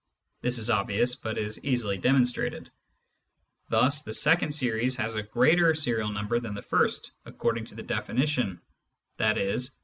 [0.41, 2.71] (This is obvious, but is easily demonstrated.)
[3.69, 7.83] Thus the second series has a greater serial number than the first, according to the
[7.83, 8.61] definition—
[9.19, 9.59] i.e.